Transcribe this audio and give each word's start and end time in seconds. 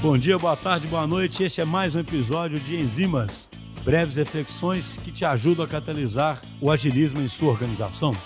Bom 0.00 0.16
dia, 0.16 0.38
boa 0.38 0.56
tarde, 0.56 0.86
boa 0.86 1.08
noite. 1.08 1.42
Este 1.42 1.60
é 1.60 1.64
mais 1.64 1.96
um 1.96 2.00
episódio 2.00 2.60
de 2.60 2.76
Enzimas, 2.76 3.50
breves 3.84 4.14
reflexões 4.14 4.96
que 4.96 5.10
te 5.10 5.24
ajudam 5.24 5.64
a 5.64 5.68
catalisar 5.68 6.40
o 6.60 6.70
agilismo 6.70 7.20
em 7.20 7.26
sua 7.26 7.50
organização. 7.50 8.16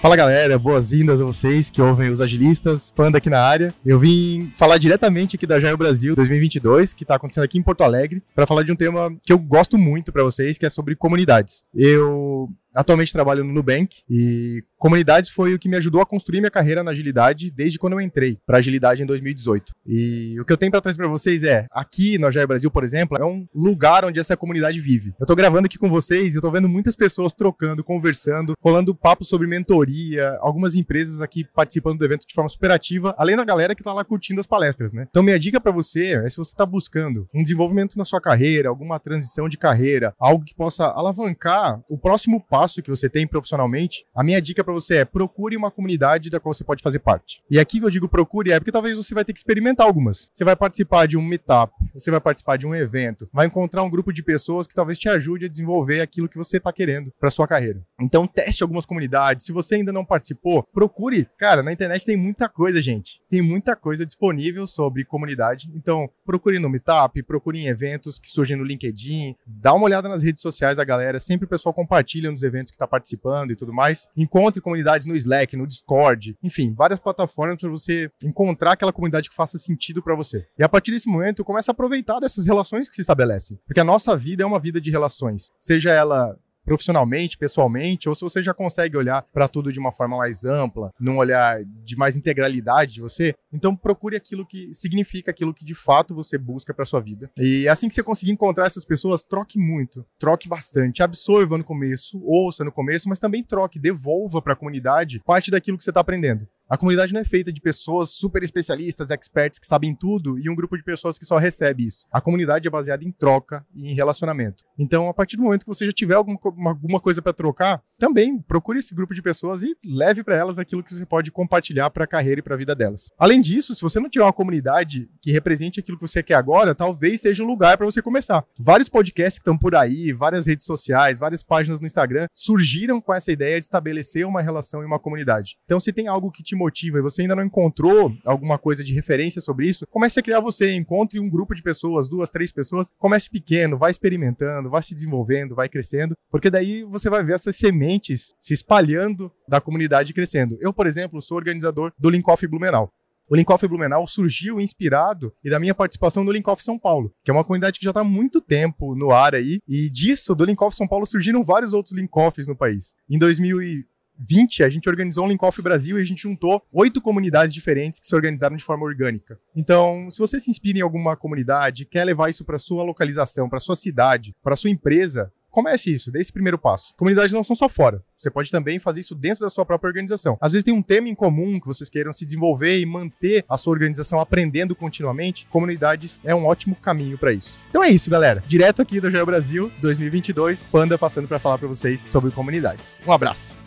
Fala 0.00 0.14
galera, 0.14 0.56
boas-vindas 0.60 1.20
a 1.20 1.24
vocês 1.24 1.70
que 1.70 1.82
ouvem 1.82 2.08
os 2.08 2.20
agilistas, 2.20 2.92
Panda 2.92 3.18
aqui 3.18 3.28
na 3.28 3.40
área. 3.40 3.74
Eu 3.84 3.98
vim 3.98 4.52
falar 4.54 4.78
diretamente 4.78 5.34
aqui 5.34 5.46
da 5.46 5.58
Jaio 5.58 5.76
Brasil 5.76 6.14
2022, 6.14 6.94
que 6.94 7.02
está 7.02 7.16
acontecendo 7.16 7.44
aqui 7.44 7.58
em 7.58 7.62
Porto 7.62 7.82
Alegre, 7.82 8.22
para 8.32 8.46
falar 8.46 8.62
de 8.62 8.70
um 8.70 8.76
tema 8.76 9.12
que 9.24 9.32
eu 9.32 9.38
gosto 9.40 9.76
muito 9.76 10.12
para 10.12 10.22
vocês, 10.22 10.56
que 10.56 10.66
é 10.66 10.70
sobre 10.70 10.94
comunidades. 10.94 11.64
Eu 11.74 12.48
atualmente 12.76 13.12
trabalho 13.12 13.42
no 13.42 13.52
Nubank 13.52 14.02
e 14.08 14.62
comunidades 14.84 15.30
foi 15.30 15.54
o 15.54 15.58
que 15.58 15.66
me 15.66 15.76
ajudou 15.76 16.02
a 16.02 16.04
construir 16.04 16.40
minha 16.40 16.50
carreira 16.50 16.82
na 16.82 16.90
agilidade 16.90 17.50
desde 17.50 17.78
quando 17.78 17.94
eu 17.94 18.02
entrei 18.02 18.36
para 18.46 18.58
agilidade 18.58 19.02
em 19.02 19.06
2018. 19.06 19.72
E 19.86 20.38
o 20.38 20.44
que 20.44 20.52
eu 20.52 20.58
tenho 20.58 20.70
para 20.70 20.82
trazer 20.82 20.98
para 20.98 21.08
vocês 21.08 21.42
é, 21.42 21.66
aqui 21.70 22.18
no 22.18 22.26
Agile 22.26 22.46
Brasil, 22.46 22.70
por 22.70 22.84
exemplo, 22.84 23.16
é 23.16 23.24
um 23.24 23.46
lugar 23.54 24.04
onde 24.04 24.20
essa 24.20 24.36
comunidade 24.36 24.78
vive. 24.78 25.14
Eu 25.18 25.24
tô 25.24 25.34
gravando 25.34 25.64
aqui 25.64 25.78
com 25.78 25.88
vocês 25.88 26.34
e 26.34 26.36
eu 26.36 26.42
tô 26.42 26.50
vendo 26.50 26.68
muitas 26.68 26.94
pessoas 26.94 27.32
trocando, 27.32 27.82
conversando, 27.82 28.52
rolando 28.60 28.94
papo 28.94 29.24
sobre 29.24 29.46
mentoria, 29.46 30.36
algumas 30.42 30.74
empresas 30.74 31.22
aqui 31.22 31.46
participando 31.54 31.96
do 31.96 32.04
evento 32.04 32.26
de 32.28 32.34
forma 32.34 32.50
super 32.50 32.70
ativa, 32.70 33.14
além 33.16 33.36
da 33.36 33.44
galera 33.44 33.74
que 33.74 33.82
tá 33.82 33.94
lá 33.94 34.04
curtindo 34.04 34.38
as 34.38 34.46
palestras, 34.46 34.92
né? 34.92 35.06
Então 35.08 35.22
minha 35.22 35.38
dica 35.38 35.58
para 35.58 35.72
você 35.72 36.08
é 36.08 36.28
se 36.28 36.36
você 36.36 36.54
tá 36.54 36.66
buscando 36.66 37.26
um 37.34 37.42
desenvolvimento 37.42 37.96
na 37.96 38.04
sua 38.04 38.20
carreira, 38.20 38.68
alguma 38.68 39.00
transição 39.00 39.48
de 39.48 39.56
carreira, 39.56 40.12
algo 40.20 40.44
que 40.44 40.54
possa 40.54 40.88
alavancar 40.88 41.80
o 41.88 41.96
próximo 41.96 42.38
passo 42.46 42.82
que 42.82 42.90
você 42.90 43.08
tem 43.08 43.26
profissionalmente, 43.26 44.04
a 44.14 44.22
minha 44.22 44.42
dica 44.42 44.62
para 44.62 44.73
você 44.74 44.96
é 44.98 45.04
procure 45.04 45.56
uma 45.56 45.70
comunidade 45.70 46.30
da 46.30 46.40
qual 46.40 46.54
você 46.54 46.64
pode 46.64 46.82
fazer 46.82 46.98
parte. 46.98 47.42
E 47.50 47.58
aqui 47.58 47.78
que 47.78 47.86
eu 47.86 47.90
digo 47.90 48.08
procure 48.08 48.52
é 48.52 48.58
porque 48.58 48.72
talvez 48.72 48.96
você 48.96 49.14
vai 49.14 49.24
ter 49.24 49.32
que 49.32 49.38
experimentar 49.38 49.86
algumas. 49.86 50.30
Você 50.34 50.44
vai 50.44 50.56
participar 50.56 51.06
de 51.06 51.16
um 51.16 51.22
meetup, 51.22 51.72
você 51.92 52.10
vai 52.10 52.20
participar 52.20 52.56
de 52.56 52.66
um 52.66 52.74
evento, 52.74 53.28
vai 53.32 53.46
encontrar 53.46 53.82
um 53.82 53.90
grupo 53.90 54.12
de 54.12 54.22
pessoas 54.22 54.66
que 54.66 54.74
talvez 54.74 54.98
te 54.98 55.08
ajude 55.08 55.46
a 55.46 55.48
desenvolver 55.48 56.00
aquilo 56.00 56.28
que 56.28 56.36
você 56.36 56.58
está 56.58 56.72
querendo 56.72 57.12
para 57.18 57.30
sua 57.30 57.46
carreira. 57.46 57.80
Então 58.00 58.26
teste 58.26 58.62
algumas 58.62 58.84
comunidades. 58.84 59.44
Se 59.44 59.52
você 59.52 59.76
ainda 59.76 59.92
não 59.92 60.04
participou, 60.04 60.62
procure. 60.62 61.28
Cara, 61.38 61.62
na 61.62 61.72
internet 61.72 62.04
tem 62.04 62.16
muita 62.16 62.48
coisa, 62.48 62.82
gente. 62.82 63.20
Tem 63.30 63.40
muita 63.40 63.76
coisa 63.76 64.04
disponível 64.04 64.66
sobre 64.66 65.04
comunidade. 65.04 65.70
Então 65.74 66.08
procure 66.24 66.58
no 66.58 66.68
meetup, 66.68 67.22
procure 67.22 67.58
em 67.58 67.66
eventos 67.66 68.18
que 68.18 68.28
surgem 68.28 68.56
no 68.56 68.64
LinkedIn, 68.64 69.36
dá 69.46 69.72
uma 69.72 69.84
olhada 69.84 70.08
nas 70.08 70.22
redes 70.22 70.42
sociais 70.42 70.76
da 70.76 70.84
galera. 70.84 71.20
Sempre 71.20 71.46
o 71.46 71.48
pessoal 71.48 71.72
compartilha 71.72 72.30
nos 72.30 72.42
eventos 72.42 72.70
que 72.70 72.76
está 72.76 72.86
participando 72.86 73.52
e 73.52 73.56
tudo 73.56 73.72
mais. 73.72 74.08
Encontre 74.16 74.60
comunidades 74.64 75.06
no 75.06 75.14
Slack, 75.14 75.56
no 75.56 75.66
Discord, 75.66 76.36
enfim, 76.42 76.74
várias 76.74 76.98
plataformas 76.98 77.60
para 77.60 77.70
você 77.70 78.10
encontrar 78.22 78.72
aquela 78.72 78.92
comunidade 78.92 79.28
que 79.28 79.36
faça 79.36 79.58
sentido 79.58 80.02
para 80.02 80.16
você. 80.16 80.44
E 80.58 80.64
a 80.64 80.68
partir 80.68 80.90
desse 80.90 81.08
momento, 81.08 81.44
comece 81.44 81.70
a 81.70 81.72
aproveitar 81.72 82.18
dessas 82.18 82.46
relações 82.46 82.88
que 82.88 82.94
se 82.94 83.02
estabelecem. 83.02 83.58
Porque 83.66 83.80
a 83.80 83.84
nossa 83.84 84.16
vida 84.16 84.42
é 84.42 84.46
uma 84.46 84.58
vida 84.58 84.80
de 84.80 84.90
relações. 84.90 85.50
Seja 85.60 85.92
ela 85.92 86.36
profissionalmente, 86.64 87.38
pessoalmente, 87.38 88.08
ou 88.08 88.14
se 88.14 88.22
você 88.22 88.42
já 88.42 88.54
consegue 88.54 88.96
olhar 88.96 89.22
para 89.32 89.48
tudo 89.48 89.72
de 89.72 89.78
uma 89.78 89.92
forma 89.92 90.16
mais 90.16 90.44
ampla, 90.44 90.92
num 90.98 91.18
olhar 91.18 91.62
de 91.64 91.96
mais 91.96 92.16
integralidade 92.16 92.94
de 92.94 93.00
você, 93.00 93.34
então 93.52 93.76
procure 93.76 94.16
aquilo 94.16 94.46
que 94.46 94.72
significa 94.72 95.30
aquilo 95.30 95.54
que 95.54 95.64
de 95.64 95.74
fato 95.74 96.14
você 96.14 96.38
busca 96.38 96.72
para 96.72 96.84
sua 96.84 97.00
vida. 97.00 97.30
E 97.36 97.68
assim 97.68 97.88
que 97.88 97.94
você 97.94 98.02
conseguir 98.02 98.32
encontrar 98.32 98.66
essas 98.66 98.84
pessoas, 98.84 99.24
troque 99.24 99.58
muito, 99.58 100.04
troque 100.18 100.48
bastante, 100.48 101.02
absorva 101.02 101.58
no 101.58 101.64
começo, 101.64 102.20
ouça 102.24 102.64
no 102.64 102.72
começo, 102.72 103.08
mas 103.08 103.20
também 103.20 103.42
troque, 103.42 103.78
devolva 103.78 104.40
para 104.40 104.54
a 104.54 104.56
comunidade 104.56 105.20
parte 105.24 105.50
daquilo 105.50 105.78
que 105.78 105.84
você 105.84 105.90
está 105.90 106.00
aprendendo. 106.00 106.46
A 106.68 106.78
comunidade 106.78 107.12
não 107.12 107.20
é 107.20 107.24
feita 107.24 107.52
de 107.52 107.60
pessoas 107.60 108.10
super 108.10 108.42
especialistas, 108.42 109.10
experts 109.10 109.58
que 109.58 109.66
sabem 109.66 109.94
tudo 109.94 110.38
e 110.38 110.48
um 110.48 110.54
grupo 110.54 110.76
de 110.78 110.82
pessoas 110.82 111.18
que 111.18 111.24
só 111.26 111.36
recebe 111.36 111.86
isso. 111.86 112.06
A 112.10 112.22
comunidade 112.22 112.66
é 112.66 112.70
baseada 112.70 113.04
em 113.04 113.12
troca 113.12 113.64
e 113.74 113.90
em 113.90 113.94
relacionamento. 113.94 114.64
Então, 114.78 115.08
a 115.08 115.14
partir 115.14 115.36
do 115.36 115.42
momento 115.42 115.64
que 115.64 115.68
você 115.68 115.84
já 115.84 115.92
tiver 115.92 116.14
alguma, 116.14 116.38
alguma 116.66 116.98
coisa 116.98 117.20
para 117.20 117.34
trocar, 117.34 117.82
também 117.98 118.38
procure 118.38 118.78
esse 118.78 118.94
grupo 118.94 119.14
de 119.14 119.20
pessoas 119.20 119.62
e 119.62 119.76
leve 119.84 120.24
para 120.24 120.36
elas 120.36 120.58
aquilo 120.58 120.82
que 120.82 120.92
você 120.92 121.04
pode 121.04 121.30
compartilhar 121.30 121.90
para 121.90 122.04
a 122.04 122.06
carreira 122.06 122.40
e 122.40 122.42
para 122.42 122.54
a 122.54 122.58
vida 122.58 122.74
delas. 122.74 123.10
Além 123.18 123.42
disso, 123.42 123.74
se 123.74 123.82
você 123.82 124.00
não 124.00 124.08
tiver 124.08 124.24
uma 124.24 124.32
comunidade 124.32 125.08
que 125.20 125.30
represente 125.30 125.80
aquilo 125.80 125.98
que 125.98 126.06
você 126.06 126.22
quer 126.22 126.34
agora, 126.34 126.74
talvez 126.74 127.20
seja 127.20 127.42
um 127.42 127.46
lugar 127.46 127.76
para 127.76 127.86
você 127.86 128.00
começar. 128.00 128.42
Vários 128.58 128.88
podcasts 128.88 129.38
que 129.38 129.42
estão 129.42 129.56
por 129.56 129.74
aí, 129.74 130.12
várias 130.12 130.46
redes 130.46 130.64
sociais, 130.64 131.18
várias 131.18 131.42
páginas 131.42 131.78
no 131.78 131.86
Instagram 131.86 132.26
surgiram 132.32 133.00
com 133.02 133.12
essa 133.12 133.30
ideia 133.30 133.58
de 133.58 133.64
estabelecer 133.64 134.26
uma 134.26 134.40
relação 134.40 134.82
e 134.82 134.86
uma 134.86 134.98
comunidade. 134.98 135.56
Então, 135.64 135.78
se 135.78 135.92
tem 135.92 136.08
algo 136.08 136.30
que 136.30 136.42
te 136.42 136.53
te 136.54 136.56
motiva 136.56 136.98
e 136.98 137.02
você 137.02 137.22
ainda 137.22 137.36
não 137.36 137.44
encontrou 137.44 138.14
alguma 138.24 138.56
coisa 138.56 138.84
de 138.84 138.94
referência 138.94 139.40
sobre 139.40 139.68
isso, 139.68 139.86
comece 139.88 140.20
a 140.20 140.22
criar 140.22 140.40
você. 140.40 140.74
Encontre 140.74 141.18
um 141.18 141.28
grupo 141.28 141.54
de 141.54 141.62
pessoas, 141.62 142.08
duas, 142.08 142.30
três 142.30 142.52
pessoas, 142.52 142.90
comece 142.98 143.28
pequeno, 143.28 143.76
vai 143.76 143.90
experimentando, 143.90 144.70
vai 144.70 144.82
se 144.82 144.94
desenvolvendo, 144.94 145.54
vai 145.54 145.68
crescendo, 145.68 146.16
porque 146.30 146.50
daí 146.50 146.84
você 146.84 147.10
vai 147.10 147.22
ver 147.22 147.34
essas 147.34 147.56
sementes 147.56 148.34
se 148.40 148.54
espalhando 148.54 149.30
da 149.48 149.60
comunidade 149.60 150.14
crescendo. 150.14 150.56
Eu, 150.60 150.72
por 150.72 150.86
exemplo, 150.86 151.20
sou 151.20 151.36
organizador 151.36 151.92
do 151.98 152.08
Linkoff 152.08 152.46
Blumenau. 152.46 152.90
O 153.26 153.34
Linkoff 153.34 153.66
Blumenau 153.66 154.06
surgiu 154.06 154.60
inspirado 154.60 155.32
e 155.42 155.48
da 155.48 155.58
minha 155.58 155.74
participação 155.74 156.22
no 156.24 156.30
Linkoff 156.30 156.62
São 156.62 156.78
Paulo, 156.78 157.10
que 157.24 157.30
é 157.30 157.34
uma 157.34 157.42
comunidade 157.42 157.78
que 157.78 157.84
já 157.84 157.90
está 157.90 158.00
há 158.00 158.04
muito 158.04 158.38
tempo 158.38 158.94
no 158.94 159.12
ar 159.12 159.34
aí, 159.34 159.60
e 159.66 159.88
disso, 159.88 160.34
do 160.34 160.44
Linkoff 160.44 160.76
São 160.76 160.86
Paulo, 160.86 161.06
surgiram 161.06 161.42
vários 161.42 161.72
outros 161.72 161.96
Linkoffs 161.96 162.46
no 162.46 162.54
país. 162.54 162.94
Em 163.08 163.18
2000 163.18 163.84
20, 164.18 164.62
a 164.62 164.68
gente 164.68 164.88
organizou 164.88 165.24
um 165.24 165.28
Linkoff 165.28 165.60
Brasil 165.60 165.98
e 165.98 166.02
a 166.02 166.04
gente 166.04 166.22
juntou 166.22 166.62
oito 166.72 167.00
comunidades 167.00 167.52
diferentes 167.52 167.98
que 168.00 168.06
se 168.06 168.14
organizaram 168.14 168.56
de 168.56 168.64
forma 168.64 168.84
orgânica. 168.84 169.38
Então, 169.56 170.10
se 170.10 170.18
você 170.18 170.38
se 170.38 170.50
inspira 170.50 170.78
em 170.78 170.82
alguma 170.82 171.16
comunidade, 171.16 171.84
quer 171.84 172.04
levar 172.04 172.30
isso 172.30 172.44
para 172.44 172.58
sua 172.58 172.82
localização, 172.82 173.48
para 173.48 173.60
sua 173.60 173.76
cidade, 173.76 174.34
para 174.42 174.56
sua 174.56 174.70
empresa, 174.70 175.32
comece 175.54 175.94
isso, 175.94 176.10
dê 176.10 176.20
esse 176.20 176.32
primeiro 176.32 176.58
passo. 176.58 176.92
Comunidades 176.96 177.32
não 177.32 177.44
são 177.44 177.54
só 177.54 177.68
fora. 177.68 178.02
Você 178.18 178.28
pode 178.28 178.50
também 178.50 178.80
fazer 178.80 179.00
isso 179.00 179.14
dentro 179.14 179.44
da 179.44 179.50
sua 179.50 179.64
própria 179.64 179.86
organização. 179.86 180.36
Às 180.40 180.52
vezes 180.52 180.64
tem 180.64 180.74
um 180.74 180.82
tema 180.82 181.08
em 181.08 181.14
comum 181.14 181.60
que 181.60 181.66
vocês 181.66 181.88
queiram 181.88 182.12
se 182.12 182.24
desenvolver 182.24 182.80
e 182.80 182.84
manter 182.84 183.44
a 183.48 183.56
sua 183.56 183.72
organização 183.72 184.18
aprendendo 184.18 184.74
continuamente. 184.74 185.46
Comunidades 185.46 186.20
é 186.24 186.34
um 186.34 186.46
ótimo 186.46 186.74
caminho 186.74 187.16
para 187.16 187.32
isso. 187.32 187.62
Então 187.70 187.84
é 187.84 187.88
isso, 187.88 188.10
galera. 188.10 188.42
Direto 188.48 188.82
aqui 188.82 189.00
do 189.00 189.10
Geo 189.10 189.24
Brasil 189.24 189.70
2022, 189.80 190.66
Panda 190.66 190.98
passando 190.98 191.28
para 191.28 191.38
falar 191.38 191.58
para 191.58 191.68
vocês 191.68 192.04
sobre 192.08 192.32
comunidades. 192.32 193.00
Um 193.06 193.12
abraço. 193.12 193.63